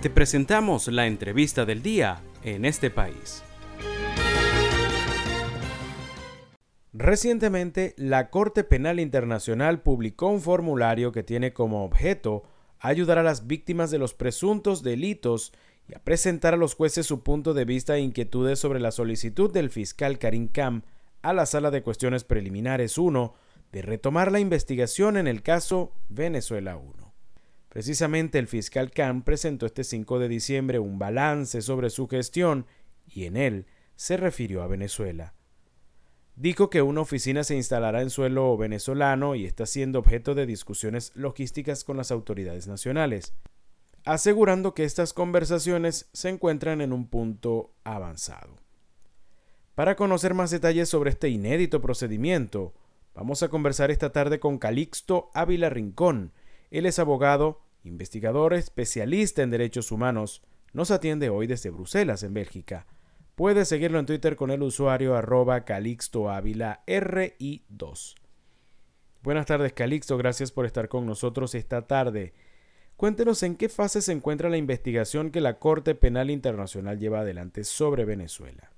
[0.00, 3.42] Te presentamos la entrevista del día en este país.
[6.92, 12.44] Recientemente, la Corte Penal Internacional publicó un formulario que tiene como objeto
[12.78, 15.52] ayudar a las víctimas de los presuntos delitos
[15.88, 19.52] y a presentar a los jueces su punto de vista e inquietudes sobre la solicitud
[19.52, 20.82] del fiscal Karim Kam
[21.22, 23.34] a la Sala de Cuestiones Preliminares 1
[23.72, 27.07] de retomar la investigación en el caso Venezuela 1.
[27.68, 32.66] Precisamente el fiscal Kam presentó este 5 de diciembre un balance sobre su gestión
[33.06, 35.34] y en él se refirió a Venezuela.
[36.36, 41.10] Dijo que una oficina se instalará en suelo venezolano y está siendo objeto de discusiones
[41.16, 43.34] logísticas con las autoridades nacionales,
[44.04, 48.54] asegurando que estas conversaciones se encuentran en un punto avanzado.
[49.74, 52.72] Para conocer más detalles sobre este inédito procedimiento,
[53.14, 56.32] vamos a conversar esta tarde con Calixto Ávila Rincón.
[56.70, 60.42] Él es abogado, investigador especialista en derechos humanos.
[60.72, 62.86] Nos atiende hoy desde Bruselas, en Bélgica.
[63.34, 68.14] Puede seguirlo en Twitter con el usuario arroba Calixto Ávila RI2.
[69.22, 72.34] Buenas tardes Calixto, gracias por estar con nosotros esta tarde.
[72.96, 77.64] Cuéntenos en qué fase se encuentra la investigación que la Corte Penal Internacional lleva adelante
[77.64, 78.72] sobre Venezuela.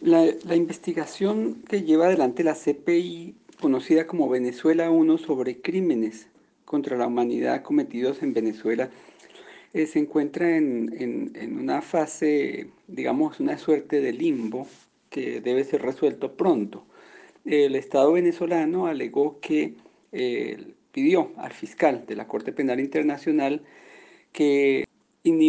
[0.00, 6.28] La, la investigación que lleva adelante la CPI, conocida como Venezuela 1 sobre crímenes
[6.74, 8.90] contra la humanidad cometidos en Venezuela,
[9.74, 14.66] eh, se encuentra en, una fase, digamos, una suerte de limbo
[15.08, 16.84] que debe ser resuelto pronto.
[17.44, 19.74] El Estado venezolano alegó que
[20.10, 23.62] eh, pidió al fiscal de la Corte Penal Internacional
[24.32, 24.84] que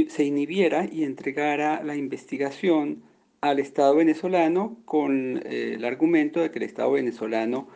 [0.10, 3.02] se inhibiera y entregara la investigación
[3.42, 7.68] al Estado venezolano con eh, el argumento de que el Estado venezolano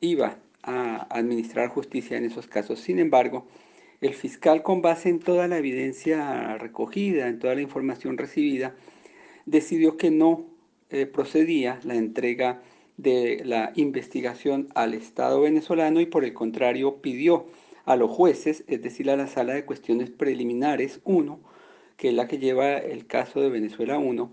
[0.00, 2.80] iba a administrar justicia en esos casos.
[2.80, 3.46] Sin embargo,
[4.00, 8.74] el fiscal, con base en toda la evidencia recogida, en toda la información recibida,
[9.46, 10.46] decidió que no
[10.90, 12.62] eh, procedía la entrega
[12.96, 17.46] de la investigación al Estado venezolano y por el contrario pidió
[17.84, 21.40] a los jueces, es decir, a la sala de cuestiones preliminares 1,
[21.96, 24.32] que es la que lleva el caso de Venezuela 1,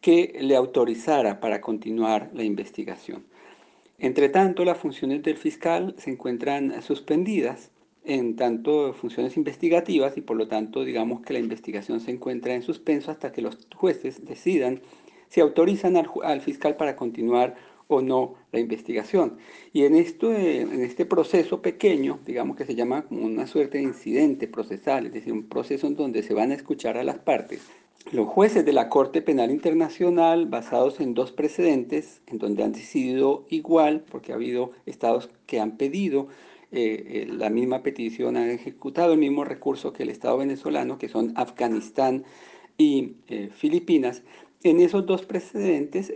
[0.00, 3.24] que le autorizara para continuar la investigación.
[3.98, 7.72] Entre tanto, las funciones del fiscal se encuentran suspendidas
[8.04, 12.62] en tanto funciones investigativas y por lo tanto digamos que la investigación se encuentra en
[12.62, 14.80] suspenso hasta que los jueces decidan
[15.28, 17.56] si autorizan al, fiscal para continuar
[17.88, 19.38] o no la investigación.
[19.72, 23.84] Y en, esto, en este proceso pequeño, digamos que se llama como una suerte de
[23.84, 27.60] incidente procesal, es decir, un proceso en donde se van a escuchar a las partes,
[28.12, 33.44] los jueces de la Corte Penal Internacional, basados en dos precedentes, en donde han decidido
[33.50, 36.28] igual, porque ha habido estados que han pedido
[36.72, 41.08] eh, eh, la misma petición, han ejecutado el mismo recurso que el Estado venezolano, que
[41.08, 42.24] son Afganistán
[42.76, 44.22] y eh, Filipinas.
[44.64, 46.12] En esos dos precedentes,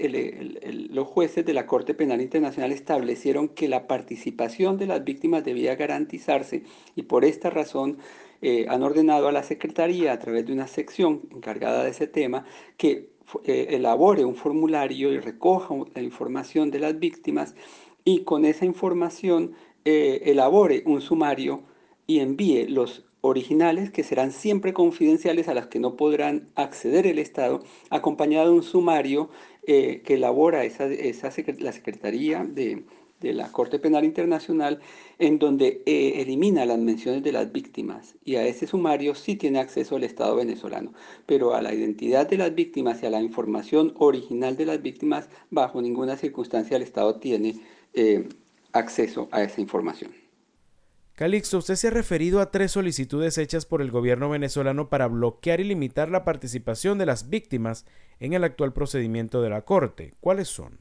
[0.91, 5.77] los jueces de la Corte Penal Internacional establecieron que la participación de las víctimas debía
[5.77, 6.65] garantizarse
[6.97, 7.99] y por esta razón
[8.69, 12.45] han ordenado a la Secretaría, a través de una sección encargada de ese tema,
[12.77, 13.11] que
[13.45, 17.55] elabore un formulario y recoja la información de las víctimas
[18.05, 19.55] y con esa información
[19.85, 21.63] eh, elabore un sumario
[22.07, 27.19] y envíe los originales que serán siempre confidenciales a las que no podrán acceder el
[27.19, 29.31] Estado, acompañado de un sumario
[29.67, 32.85] eh, que elabora esa, la Secretaría de,
[33.21, 34.81] la Corte Penal Internacional,
[35.21, 38.17] en donde eh, elimina las menciones de las víctimas.
[38.25, 40.93] Y a ese sumario sí tiene acceso el Estado venezolano,
[41.25, 45.29] pero a la identidad de las víctimas y a la información original de las víctimas,
[45.51, 47.61] bajo ninguna circunstancia el Estado tiene
[48.73, 50.22] acceso a esa información.
[51.15, 55.61] Calixto, usted se ha referido a tres solicitudes hechas por el gobierno venezolano para bloquear
[55.61, 57.85] y limitar la participación de las víctimas
[58.19, 60.15] en el actual procedimiento de la Corte.
[60.21, 60.79] ¿Cuáles son?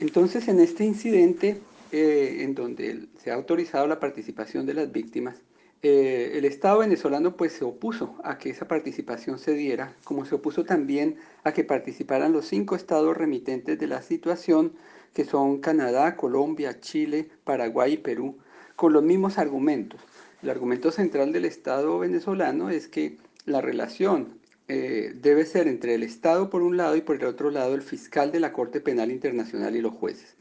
[0.00, 1.60] Entonces, en este incidente,
[1.92, 5.36] eh, en donde se ha autorizado la participación de las víctimas,
[5.82, 10.34] eh, el Estado venezolano pues se opuso a que esa participación se diera, como se
[10.34, 14.72] opuso también a que participaran los cinco estados remitentes de la situación,
[15.14, 18.38] que son Canadá, Colombia, Chile, Paraguay y Perú,
[18.78, 20.00] con los mismos argumentos.
[20.40, 24.38] El argumento central del Estado venezolano es que la relación
[24.68, 27.82] eh, debe ser entre el Estado por un lado y por el otro lado el
[27.82, 30.36] fiscal de la Corte Penal Internacional y los jueces.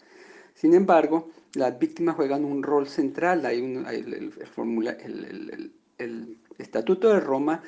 [0.53, 3.43] Sin embargo, las víctimas juegan un rol central.
[3.43, 7.63] Hay el, el, Estatuto de Roma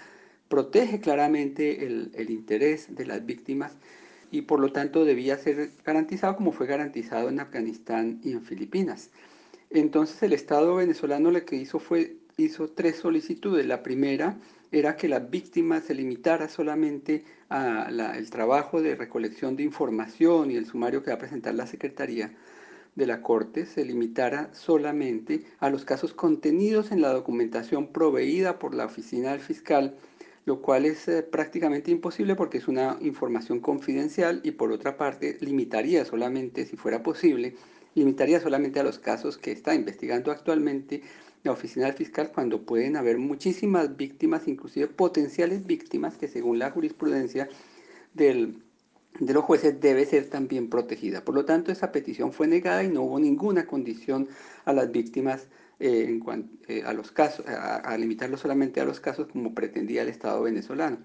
[0.50, 3.71] protege claramente el interés de las víctimas
[4.30, 9.10] y por lo tanto debía ser garantizado como fue garantizado en Afganistán y en Filipinas.
[9.69, 13.66] Entonces el Estado venezolano lo que hizo fue hizo tres solicitudes.
[13.66, 14.38] La primera
[14.71, 20.66] era que la víctima se limitara solamente al trabajo de recolección de información y el
[20.66, 22.36] sumario que va a presentar la Secretaría
[22.95, 28.75] de la Corte se limitara solamente a los casos contenidos en la documentación proveída por
[28.75, 29.95] la oficina del fiscal,
[30.45, 35.38] lo cual es eh, prácticamente imposible porque es una información confidencial y por otra parte
[35.39, 37.56] limitaría solamente, si fuera posible,
[37.96, 41.02] limitaría solamente a los casos que está investigando actualmente
[41.44, 46.72] la oficina del fiscal cuando pueden haber muchísimas víctimas, inclusive potenciales víctimas que según la
[46.72, 47.50] jurisprudencia
[48.14, 48.62] del
[49.20, 51.26] de los jueces debe ser también protegida.
[51.26, 54.28] Por lo tanto, esa petición fue negada y no hubo ninguna condición
[54.66, 55.48] a las víctimas
[55.80, 60.10] eh, en eh, a los casos, a, limitarlo solamente a los casos como pretendía el
[60.10, 61.00] Estado venezolano.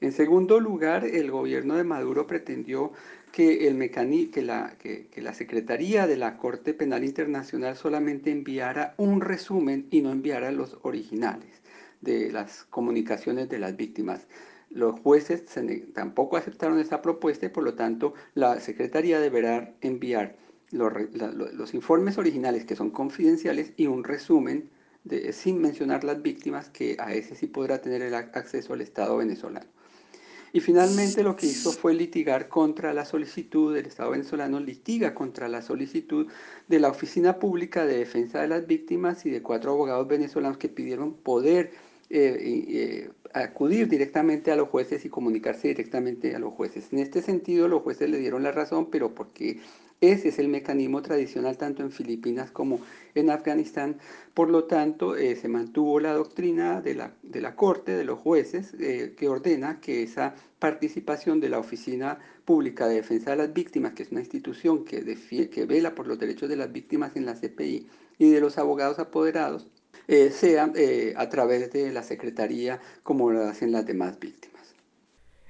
[0.00, 2.92] En segundo lugar, el gobierno de Maduro pretendió
[3.32, 3.68] que,
[4.42, 10.78] la, Secretaría de la Corte Penal Internacional solamente enviara un resumen y no enviara los
[10.82, 11.62] originales
[12.00, 14.28] de las comunicaciones de las víctimas.
[14.70, 15.44] Los jueces
[15.94, 20.36] tampoco aceptaron esa propuesta y por lo tanto la Secretaría deberá enviar
[20.70, 24.70] los, informes originales que son confidenciales y un resumen
[25.32, 29.66] sin mencionar las víctimas que a ese sí podrá tener el acceso al Estado venezolano.
[30.52, 35.48] Y finalmente lo que hizo fue litigar contra la solicitud del Estado venezolano, litiga contra
[35.48, 36.26] la solicitud
[36.68, 40.68] de la Oficina Pública de Defensa de las Víctimas y de cuatro abogados venezolanos que
[40.68, 41.72] pidieron poder
[42.10, 46.92] eh, eh, acudir directamente a los jueces y comunicarse directamente a los jueces.
[46.92, 49.60] En este sentido, los jueces le dieron la razón, pero porque
[50.00, 52.80] ese es el mecanismo tradicional tanto en Filipinas como
[53.14, 53.98] en Afganistán.
[54.34, 58.18] Por lo tanto, eh, se mantuvo la doctrina de la, de la Corte, de los
[58.18, 63.92] jueces, que ordena que esa participación de la Oficina Pública de Defensa de las Víctimas,
[63.94, 65.02] que es una institución que,
[65.50, 68.98] que vela por los derechos de las víctimas en la CPI, y de los abogados
[68.98, 69.68] apoderados,
[70.06, 74.74] eh, sea eh, a través de la Secretaría como lo hacen las demás víctimas.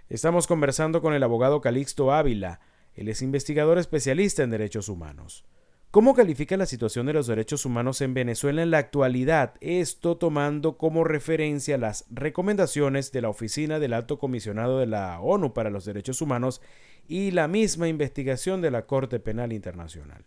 [0.08, 2.60] Estamos conversando con el abogado Calixto Ávila.
[2.98, 5.44] Él es investigador especialista en derechos humanos.
[5.92, 9.54] ¿Cómo califica la situación de los derechos humanos en Venezuela en la actualidad?
[9.60, 15.54] Esto tomando como referencia las recomendaciones de la Oficina del Alto Comisionado de la ONU
[15.54, 16.60] para los Derechos Humanos
[17.06, 20.24] y la misma investigación de la Corte Penal Internacional.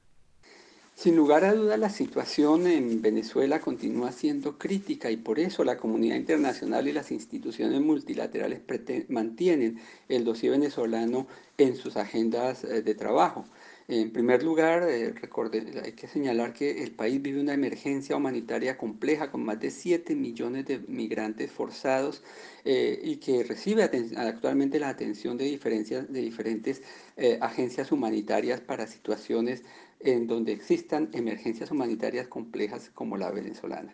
[1.02, 5.76] Sin lugar a duda, la situación en Venezuela continúa siendo crítica y por eso la
[5.76, 8.62] comunidad internacional y las instituciones multilaterales
[9.10, 11.26] mantienen el dossier venezolano
[11.58, 13.46] en sus agendas eh, de trabajo.
[13.92, 15.14] En primer lugar, eh,
[15.84, 20.16] hay que señalar que el país vive una emergencia humanitaria compleja con más de 7
[20.16, 22.24] millones de migrantes forzados
[22.64, 26.82] eh, y que recibe actualmente la atención de, de diferentes
[27.42, 29.64] agencias humanitarias para situaciones
[30.00, 33.94] en donde existan emergencias humanitarias complejas como la venezolana.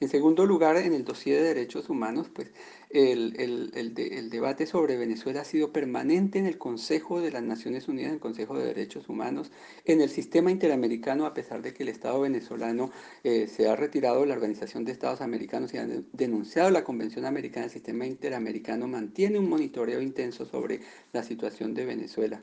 [0.00, 2.52] En segundo lugar, en el dossier de derechos humanos, pues
[2.90, 8.14] el, debate sobre Venezuela ha sido permanente en el Consejo de las Naciones Unidas, en
[8.14, 9.50] el Consejo de Derechos Humanos,
[9.84, 12.90] en el sistema interamericano, a pesar de que el Estado venezolano
[13.24, 17.24] eh, se ha retirado de la Organización de Estados Americanos y ha denunciado la Convención
[17.24, 20.80] Americana, el sistema interamericano mantiene un monitoreo intenso sobre
[21.12, 22.42] la situación de Venezuela.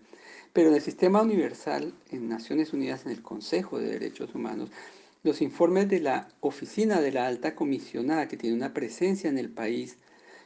[0.53, 4.69] Pero en el sistema universal, en Naciones Unidas, en el Consejo de Derechos Humanos,
[5.23, 9.49] los informes de la Oficina de la Alta Comisionada, que tiene una presencia en el
[9.49, 9.97] país,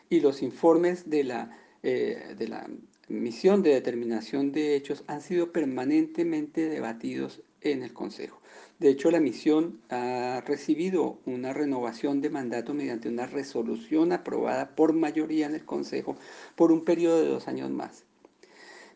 [0.10, 2.69] y los informes de la, eh, de la
[3.10, 8.41] Misión de Determinación de Hechos han sido permanentemente debatidos en el Consejo.
[8.79, 14.93] De hecho, la misión ha recibido una renovación de mandato mediante una resolución aprobada por
[14.93, 16.15] mayoría en el Consejo
[16.55, 18.07] por un periodo de dos años más.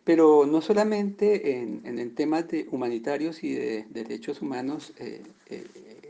[0.03, 5.63] Pero no solamente en, en, temas de humanitarios y de, derechos humanos eh, eh,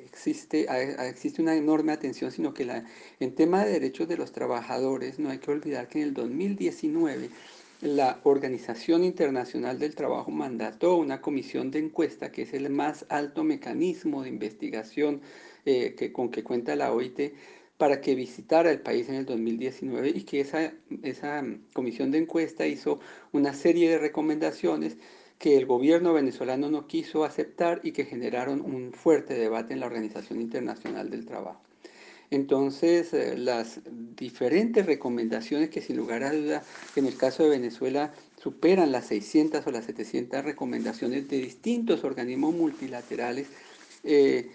[0.05, 0.67] existe,
[1.07, 2.85] existe una enorme atención, sino que la,
[3.19, 7.29] en tema de derechos de los trabajadores no hay que olvidar que en el 2019
[7.81, 13.43] la Organización Internacional del Trabajo mandató una comisión de encuesta, que es el más alto
[13.43, 15.21] mecanismo de investigación
[15.65, 17.33] eh, que, con que cuenta la OIT,
[17.81, 20.71] para que visitara el país en el 2019 y que esa,
[21.01, 22.99] esa comisión de encuesta hizo
[23.31, 24.97] una serie de recomendaciones
[25.39, 29.87] que el gobierno venezolano no quiso aceptar y que generaron un fuerte debate en la
[29.87, 31.59] Organización Internacional del Trabajo.
[32.29, 33.79] Entonces, eh, las
[34.15, 36.61] diferentes recomendaciones que sin lugar a duda
[36.95, 42.53] en el caso de Venezuela superan las 600 o las 700 recomendaciones de distintos organismos
[42.53, 43.47] multilaterales,
[44.03, 44.51] eh,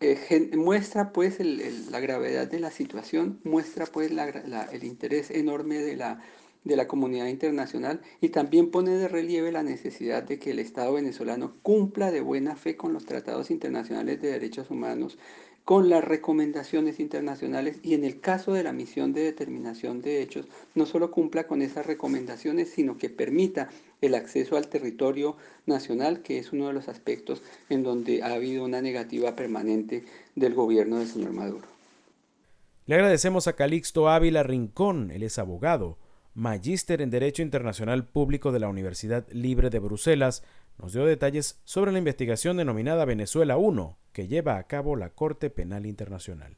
[0.00, 6.20] eh, muestra pues la gravedad de la situación, muestra pues el interés enorme de la,
[6.64, 10.92] de la comunidad internacional y también pone de relieve la necesidad de que el Estado
[10.92, 15.18] venezolano cumpla de buena fe con los tratados internacionales de derechos humanos,
[15.68, 20.46] con las recomendaciones internacionales y en el caso de la misión de determinación de hechos,
[20.74, 23.68] no solo cumpla con esas recomendaciones, sino que permita
[24.00, 25.36] el acceso al territorio
[25.66, 30.54] nacional, que es uno de los aspectos en donde ha habido una negativa permanente del
[30.54, 31.68] gobierno del señor Maduro.
[32.86, 35.98] Le agradecemos a Calixto Ávila Rincón, él es abogado,
[36.38, 40.44] magíster en Derecho Internacional Público de la Universidad Libre de Bruselas,
[40.78, 45.50] nos dio detalles sobre la investigación denominada Venezuela 1 que lleva a cabo la Corte
[45.50, 46.56] Penal Internacional.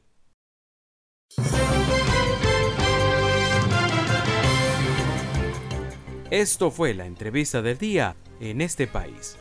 [6.29, 9.35] Esto fue la entrevista del día en este país.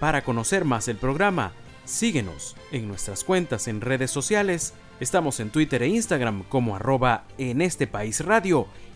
[0.00, 1.52] Para conocer más el programa,
[1.84, 4.72] síguenos en nuestras cuentas en redes sociales.
[5.00, 8.66] Estamos en Twitter e Instagram como arroba en este país radio